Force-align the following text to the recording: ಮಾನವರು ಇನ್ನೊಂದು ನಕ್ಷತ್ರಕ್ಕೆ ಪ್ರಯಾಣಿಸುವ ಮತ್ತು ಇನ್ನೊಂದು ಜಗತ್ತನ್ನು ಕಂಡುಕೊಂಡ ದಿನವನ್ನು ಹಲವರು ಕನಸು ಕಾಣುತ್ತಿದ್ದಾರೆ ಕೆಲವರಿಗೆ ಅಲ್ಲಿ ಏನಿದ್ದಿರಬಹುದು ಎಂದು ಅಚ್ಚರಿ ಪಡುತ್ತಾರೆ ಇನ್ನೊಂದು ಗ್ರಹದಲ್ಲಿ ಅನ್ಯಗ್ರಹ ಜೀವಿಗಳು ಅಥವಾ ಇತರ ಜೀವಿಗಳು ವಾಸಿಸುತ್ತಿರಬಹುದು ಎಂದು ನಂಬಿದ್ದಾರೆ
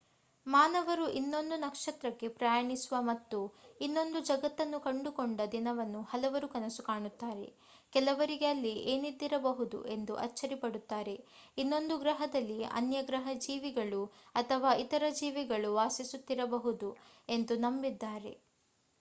ಮಾನವರು 0.45 1.03
ಇನ್ನೊಂದು 1.11 1.55
ನಕ್ಷತ್ರಕ್ಕೆ 1.57 2.27
ಪ್ರಯಾಣಿಸುವ 2.37 3.01
ಮತ್ತು 3.09 3.39
ಇನ್ನೊಂದು 3.81 4.19
ಜಗತ್ತನ್ನು 4.29 4.79
ಕಂಡುಕೊಂಡ 4.85 5.41
ದಿನವನ್ನು 5.51 6.01
ಹಲವರು 6.11 6.47
ಕನಸು 6.53 6.83
ಕಾಣುತ್ತಿದ್ದಾರೆ 6.83 7.45
ಕೆಲವರಿಗೆ 7.93 8.47
ಅಲ್ಲಿ 8.47 8.73
ಏನಿದ್ದಿರಬಹುದು 8.93 9.79
ಎಂದು 9.95 10.15
ಅಚ್ಚರಿ 10.25 10.57
ಪಡುತ್ತಾರೆ 10.57 11.15
ಇನ್ನೊಂದು 11.57 11.97
ಗ್ರಹದಲ್ಲಿ 11.99 12.59
ಅನ್ಯಗ್ರಹ 12.75 13.35
ಜೀವಿಗಳು 13.45 14.01
ಅಥವಾ 14.35 14.71
ಇತರ 14.83 15.03
ಜೀವಿಗಳು 15.19 15.71
ವಾಸಿಸುತ್ತಿರಬಹುದು 15.75 16.89
ಎಂದು 17.29 17.55
ನಂಬಿದ್ದಾರೆ 17.59 18.33